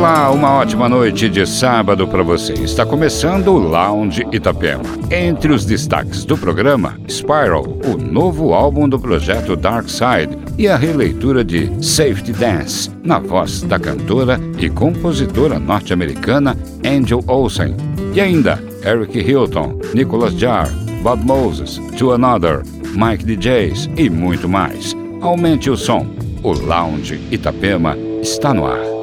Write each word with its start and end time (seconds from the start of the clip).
Olá, 0.00 0.30
uma 0.30 0.54
ótima 0.54 0.88
noite 0.88 1.28
de 1.28 1.46
sábado 1.46 2.08
para 2.08 2.22
você. 2.22 2.54
Está 2.54 2.86
começando 2.86 3.48
o 3.48 3.58
Lounge 3.58 4.26
Itapema. 4.32 4.82
Entre 5.10 5.52
os 5.52 5.66
destaques 5.66 6.24
do 6.24 6.38
programa, 6.38 6.98
Spiral, 7.06 7.66
o 7.84 7.98
novo 7.98 8.54
álbum 8.54 8.88
do 8.88 8.98
projeto 8.98 9.54
Dark 9.54 9.90
Side 9.90 10.38
e 10.56 10.66
a 10.66 10.76
releitura 10.78 11.44
de 11.44 11.70
Safety 11.84 12.32
Dance, 12.32 12.90
na 13.04 13.18
voz 13.18 13.60
da 13.60 13.78
cantora 13.78 14.40
e 14.58 14.70
compositora 14.70 15.58
norte-americana 15.58 16.56
Angel 16.82 17.22
Olsen. 17.26 17.76
E 18.14 18.22
ainda, 18.22 18.58
Eric 18.82 19.18
Hilton, 19.18 19.78
Nicholas 19.92 20.32
Jarre, 20.32 20.74
Bob 21.02 21.22
Moses, 21.26 21.78
To 21.98 22.12
Another, 22.12 22.62
Mike 22.94 23.22
DJs 23.26 23.90
e 23.98 24.08
muito 24.08 24.48
mais. 24.48 24.96
Aumente 25.20 25.68
o 25.68 25.76
som. 25.76 26.06
O 26.42 26.52
Lounge 26.52 27.20
Itapema 27.30 27.98
está 28.22 28.54
no 28.54 28.64
ar. 28.64 28.99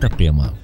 Itapema. 0.00 0.54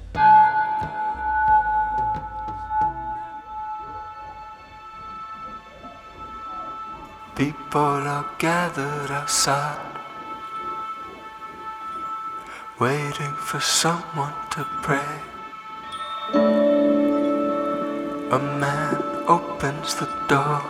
People 7.35 8.01
are 8.15 8.25
gathered 8.39 9.11
outside, 9.11 9.77
waiting 12.79 13.33
for 13.45 13.59
someone 13.59 14.33
to 14.49 14.65
pray. 14.81 15.13
A 18.33 18.39
man 18.57 18.97
opens 19.27 19.93
the 20.01 20.09
door. 20.27 20.63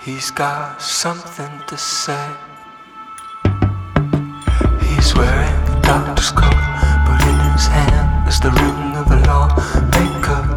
He's 0.00 0.30
got 0.30 0.80
something 0.80 1.60
to 1.66 1.76
say. 1.76 2.47
doctor's 5.88 6.30
coat, 6.32 6.52
but 7.06 7.18
in 7.26 7.38
his 7.52 7.66
hand 7.66 8.28
is 8.28 8.38
the 8.40 8.50
ring 8.50 8.94
of 8.94 9.08
the 9.08 9.16
law 9.26 9.48
maker. 9.96 10.47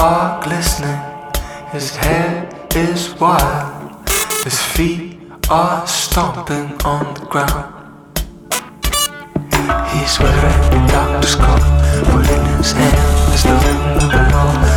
Are 0.00 0.40
glistening, 0.42 1.00
his 1.72 1.96
hair 1.96 2.48
is 2.76 3.14
wild, 3.18 4.08
his 4.44 4.60
feet 4.62 5.18
are 5.50 5.84
stomping 5.86 6.70
on 6.84 7.14
the 7.14 7.26
ground. 7.26 7.74
He's 9.92 10.18
wearing 10.20 10.60
a 10.72 10.88
doctor's 10.88 11.34
coat, 11.34 11.62
in 12.30 12.56
his 12.56 12.72
hand 12.72 13.34
is 13.34 13.42
the 13.42 13.54
ring 13.64 14.67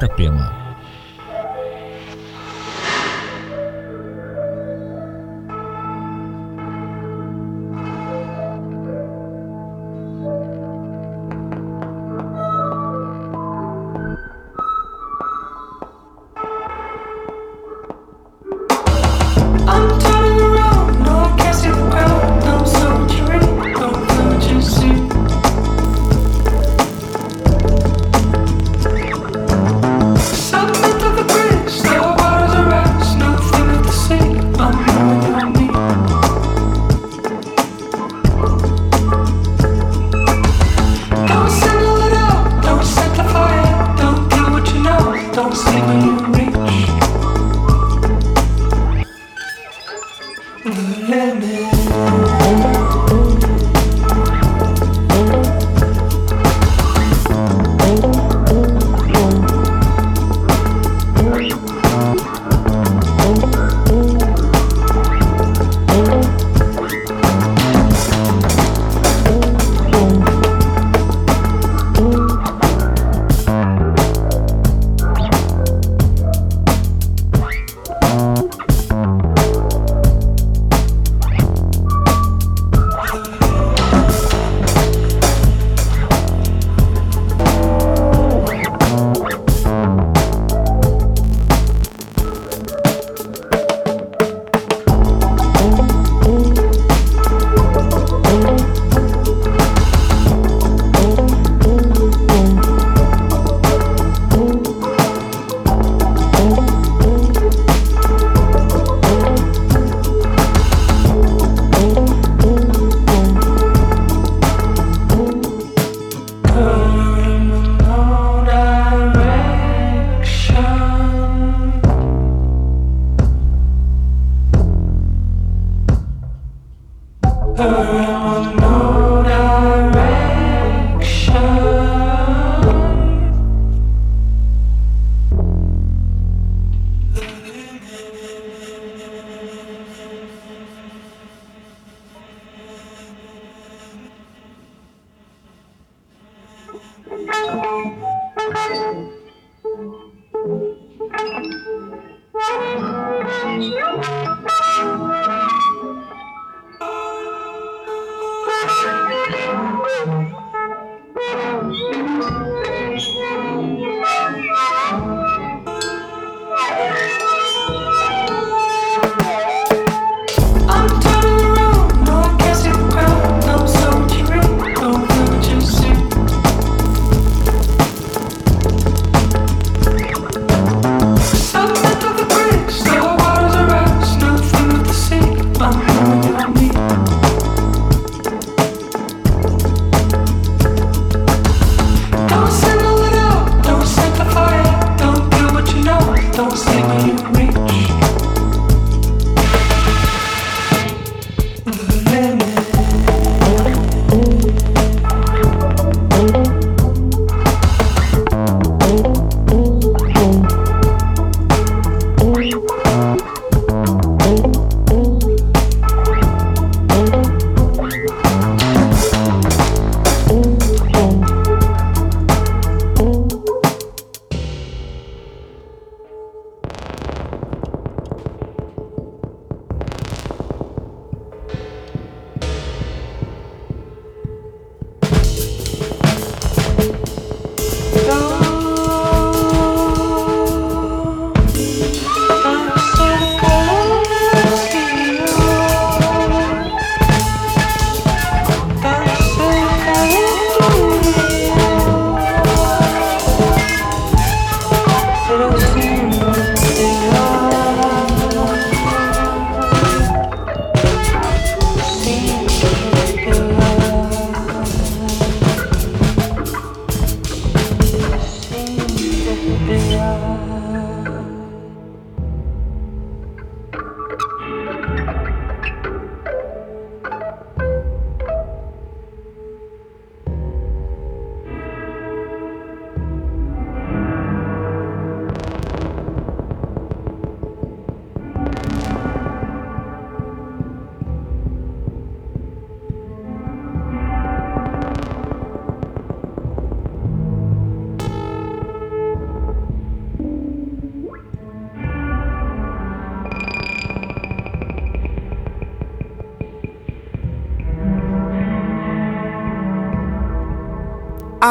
Itapema. 0.00 0.59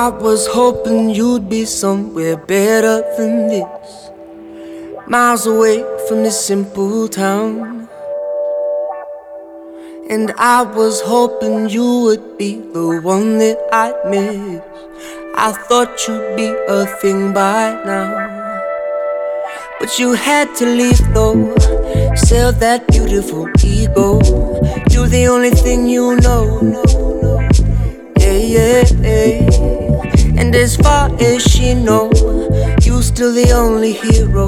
I 0.10 0.12
was 0.12 0.48
hoping 0.48 1.12
you'd 1.12 1.50
be 1.50 1.66
somewhere 1.66 2.36
better 2.36 3.04
than 3.16 3.48
this. 3.48 4.10
Miles 5.08 5.46
away 5.46 5.86
from 6.08 6.24
this 6.24 6.44
simple 6.48 7.08
town. 7.08 7.88
And 10.10 10.34
I 10.40 10.64
was 10.64 11.00
hoping 11.02 11.70
you 11.70 12.02
would 12.06 12.40
be 12.40 12.56
the 12.56 13.02
one 13.04 13.38
that 13.38 13.60
I'd 13.72 14.10
miss. 14.10 14.64
I 15.36 15.52
thought 15.52 16.08
you'd 16.08 16.36
be 16.36 16.56
a 16.68 16.88
thing 16.88 17.32
by 17.32 17.80
now. 17.86 18.10
But 19.80 20.00
you 20.00 20.14
had 20.14 20.56
to 20.56 20.66
leave 20.66 21.14
though. 21.14 21.56
Sell 22.16 22.52
that 22.54 22.88
beautiful 22.88 23.48
ego. 23.64 24.20
Do 24.90 25.06
the 25.06 25.28
only 25.30 25.52
thing 25.52 25.88
you 25.88 26.16
know. 26.16 26.62
Yeah, 28.18 28.32
yeah, 28.34 28.84
yeah. 29.02 29.69
And 30.40 30.56
as 30.56 30.78
far 30.78 31.12
as 31.20 31.44
she 31.44 31.74
know, 31.74 32.10
you're 32.82 33.04
still 33.04 33.34
the 33.34 33.52
only 33.54 33.94
hero. 33.94 34.48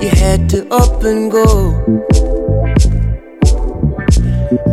You 0.00 0.08
had 0.08 0.48
to 0.50 0.66
up 0.72 1.02
and 1.04 1.30
go. 1.30 1.74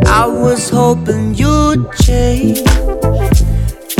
I 0.06 0.26
was 0.26 0.70
hoping 0.70 1.34
you'd 1.34 1.92
change 1.92 2.62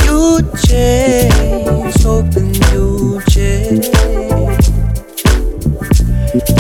you'd 0.09 0.57
change, 0.67 2.03
hoping 2.03 2.55
you'd 2.73 3.27
change. 3.29 3.89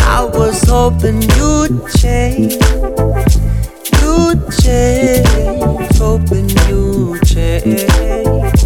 I 0.00 0.24
was 0.24 0.62
hoping 0.68 1.22
you'd 1.36 1.76
change, 1.96 2.54
you'd 4.00 4.40
change, 4.62 5.96
hoping 5.98 6.48
you'd 6.68 7.22
change. 7.26 8.57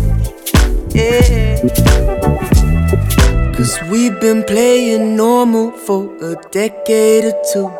Cause 3.54 3.78
we've 3.90 4.18
been 4.18 4.42
playing 4.44 5.14
normal 5.14 5.70
for 5.70 6.06
a 6.24 6.36
decade 6.50 7.24
or 7.26 7.42
two, 7.52 7.70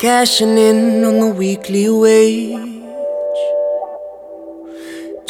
cashing 0.00 0.58
in 0.58 1.04
on 1.04 1.20
the 1.20 1.28
weekly 1.28 1.88
wage. 1.88 2.58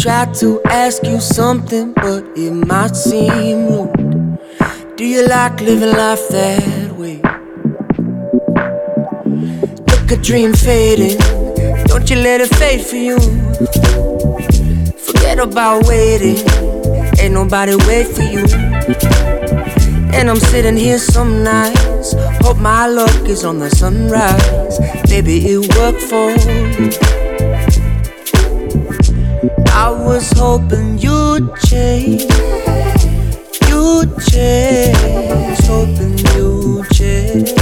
Tried 0.01 0.33
to 0.37 0.63
ask 0.65 1.05
you 1.05 1.21
something, 1.21 1.93
but 1.93 2.25
it 2.37 2.53
might 2.53 2.97
seem 2.97 3.67
rude. 3.67 4.39
Do 4.97 5.05
you 5.05 5.27
like 5.29 5.61
living 5.61 5.93
life 5.93 6.27
that 6.31 6.93
way? 6.97 7.21
Look 9.91 10.11
a 10.11 10.17
dream 10.23 10.55
fading, 10.55 11.19
don't 11.85 12.09
you 12.09 12.17
let 12.17 12.41
it 12.41 12.49
fade 12.55 12.81
for 12.81 12.97
you. 12.97 13.19
Forget 14.99 15.39
about 15.39 15.87
waiting, 15.87 16.39
ain't 17.23 17.35
nobody 17.35 17.77
wait 17.87 18.09
for 18.09 18.23
you. 18.23 18.45
And 20.13 20.29
I'm 20.29 20.41
sitting 20.41 20.77
here 20.77 20.99
some 20.99 21.45
nights, 21.45 22.15
hope 22.43 22.59
my 22.59 22.87
luck 22.87 23.29
is 23.29 23.45
on 23.45 23.59
the 23.61 23.71
sunrise. 23.71 24.79
Maybe 25.09 25.39
it 25.47 25.61
worked 25.77 26.03
for 26.03 26.31
you. 26.31 26.91
I 29.73 29.91
was 29.91 30.31
hoping 30.33 30.99
you'd 30.99 31.55
change, 31.67 32.23
you'd 33.69 34.11
change, 34.31 35.59
hoping 35.67 36.19
you'd 36.35 36.91
change. 36.91 37.53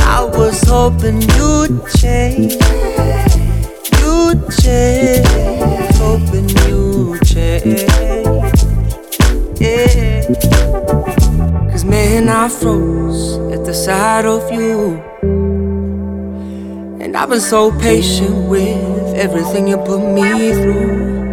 I 0.00 0.24
was 0.24 0.60
hoping 0.66 1.22
you'd 1.36 1.86
change, 1.96 2.52
you'd 4.00 4.40
change, 4.62 5.26
hoping 5.96 6.48
you'd 6.66 6.87
Yeah. 9.60 10.24
Cause 11.70 11.84
man, 11.84 12.28
I 12.28 12.48
froze 12.48 13.38
at 13.52 13.64
the 13.64 13.74
sight 13.74 14.24
of 14.24 14.50
you. 14.52 15.02
And 17.00 17.16
I've 17.16 17.28
been 17.28 17.40
so 17.40 17.72
patient 17.80 18.48
with 18.48 19.16
everything 19.16 19.66
you 19.66 19.78
put 19.78 19.98
me 19.98 20.52
through. 20.52 21.26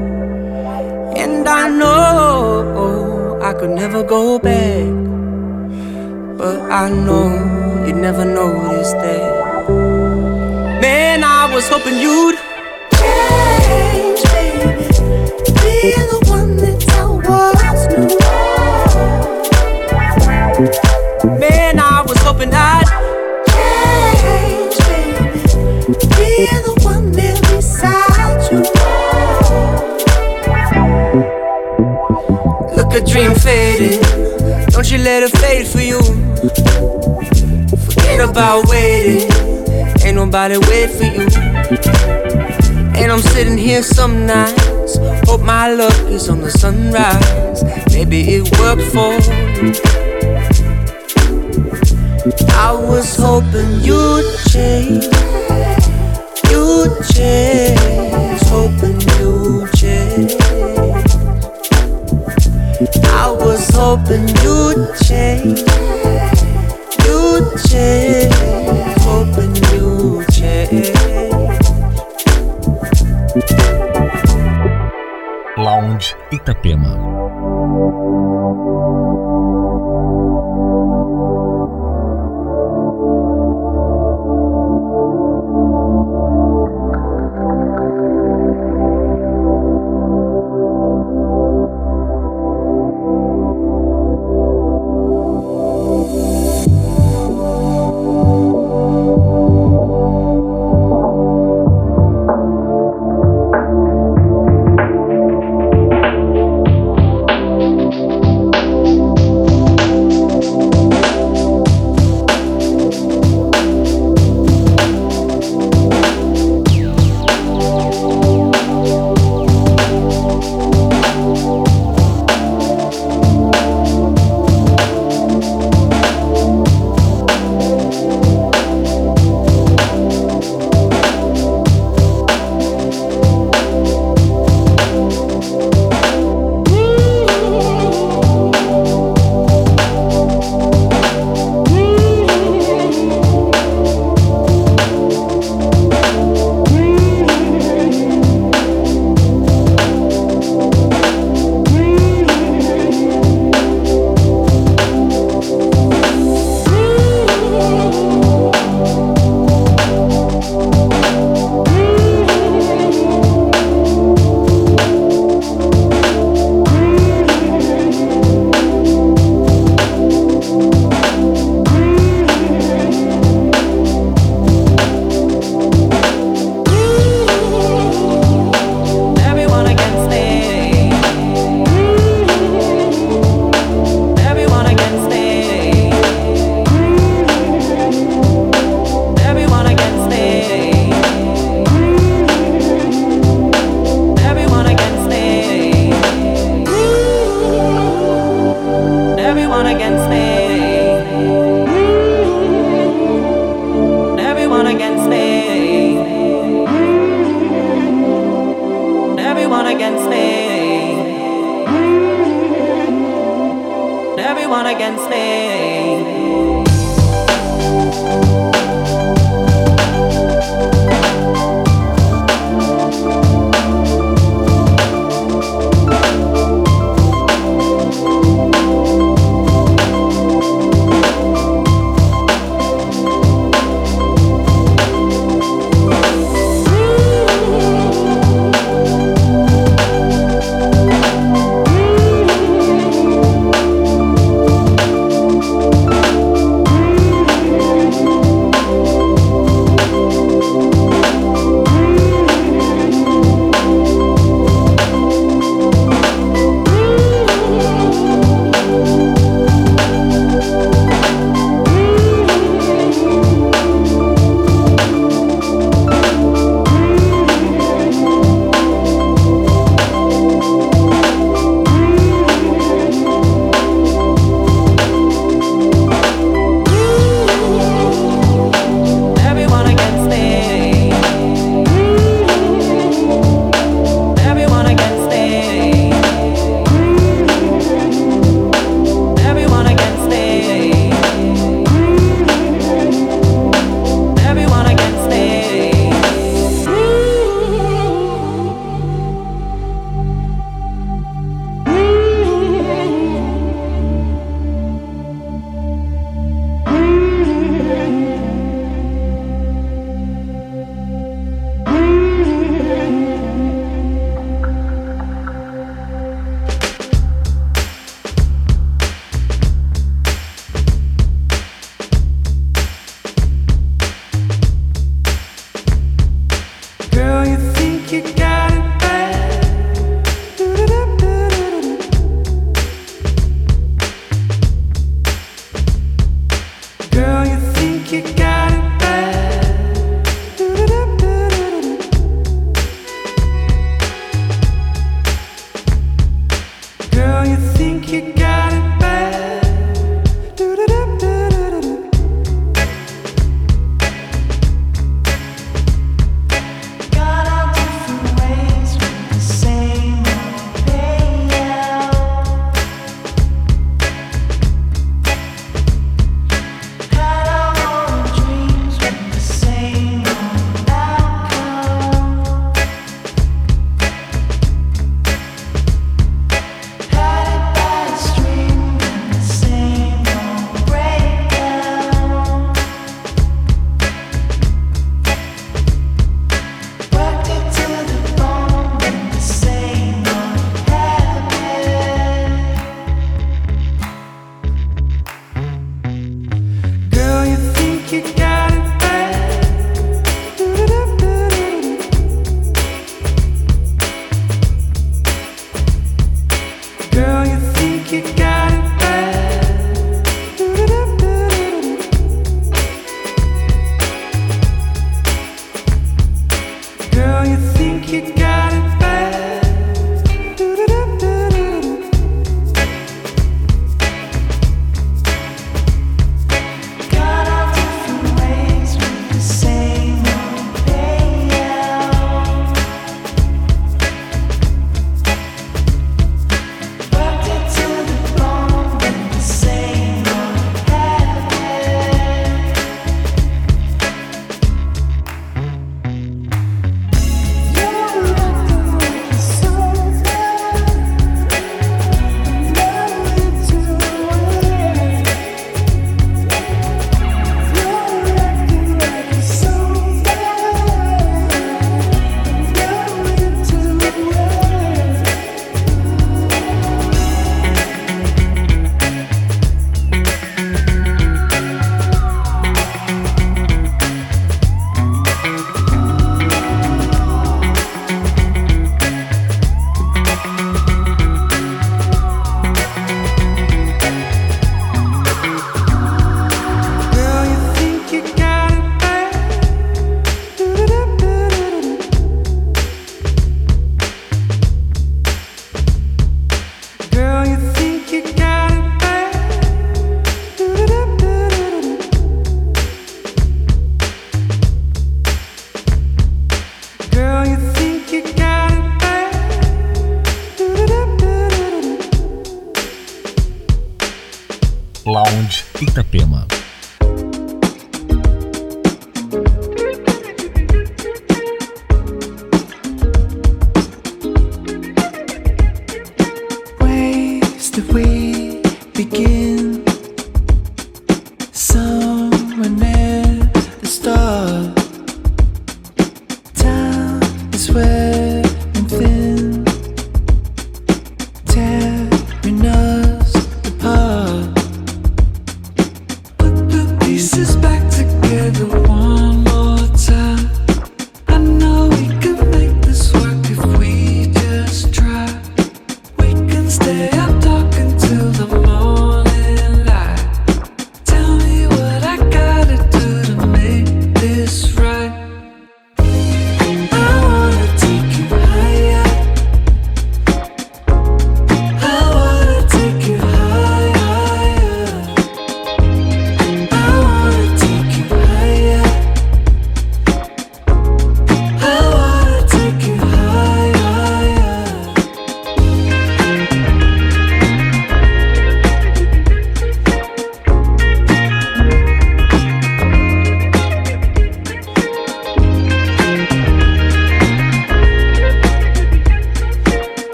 And 1.15 1.47
I 1.47 1.69
know 1.69 3.39
I 3.43 3.53
could 3.53 3.69
never 3.69 4.03
go 4.03 4.39
back. 4.39 4.85
But 6.37 6.61
I 6.71 6.89
know 6.89 7.85
you 7.85 7.93
never 7.93 8.25
noticed 8.25 8.93
that. 8.93 9.69
Man, 10.81 11.23
I 11.23 11.53
was 11.53 11.69
hoping 11.69 11.99
you'd 11.99 12.39
Be 15.85 15.91
the 15.91 16.17
one 16.25 16.57
that 16.57 16.81
I 16.89 17.05
was 17.05 17.81
new. 17.93 18.09
Man, 21.39 21.77
I 21.77 22.01
was 22.01 22.17
hoping 22.23 22.51
I'd 22.51 22.87
change, 23.45 24.77
baby. 24.89 25.29
Be 26.17 26.49
the 26.65 26.73
one 26.81 27.11
that 27.11 27.37
Look 32.75 32.91
a 32.93 33.01
dream 33.05 33.35
fading, 33.35 34.01
don't 34.71 34.89
you 34.89 34.97
let 34.97 35.21
it 35.21 35.37
fade 35.37 35.67
for 35.67 35.81
you. 35.81 36.01
Forget 37.85 38.27
about 38.27 38.65
waiting, 38.69 39.29
ain't 40.03 40.15
nobody 40.15 40.57
wait 40.57 40.89
for 40.89 41.03
you. 41.03 41.27
And 42.97 43.11
I'm 43.11 43.21
sitting 43.21 43.57
here 43.59 43.83
some 43.83 44.25
nights, 44.25 44.67
hope 45.25 45.41
my 45.41 45.73
luck 45.73 45.97
is 46.09 46.29
on 46.29 46.41
the 46.41 46.51
sunrise. 46.51 47.63
Maybe 47.93 48.21
it 48.35 48.43
worked 48.59 48.83
for 48.93 49.13
you. 49.27 49.73
I 52.53 52.71
was 52.73 53.15
hoping 53.17 53.81
you'd 53.81 54.25
change 54.49 55.05
You'd 56.55 57.03
change, 57.13 58.41
hoping 58.47 58.99
you'd 59.19 59.71
change. 59.73 60.33
I 63.03 63.31
was 63.31 63.69
hoping 63.73 64.27
you'd 64.43 64.95
change, 65.03 65.59
you'd 67.05 67.47
change, 67.67 68.33
hoping 69.01 69.55
you'd 69.73 70.27
change. 70.31 70.95
Lounge 75.65 76.15
Itapema. 76.29 76.93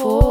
What 0.00 0.25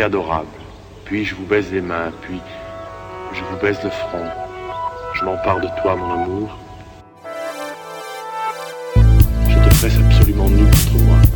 adorable. 0.00 0.46
Puis 1.04 1.24
je 1.24 1.34
vous 1.34 1.44
baise 1.44 1.70
les 1.70 1.82
mains, 1.82 2.10
puis 2.22 2.40
je 3.34 3.42
vous 3.42 3.56
baise 3.60 3.78
le 3.84 3.90
front. 3.90 4.24
Je 5.14 5.24
m'empare 5.24 5.60
de 5.60 5.68
toi, 5.82 5.96
mon 5.96 6.22
amour. 6.22 6.58
Je 8.96 9.54
te 9.54 9.78
presse 9.78 9.98
absolument 9.98 10.48
nu 10.48 10.64
contre 10.64 11.04
moi. 11.04 11.31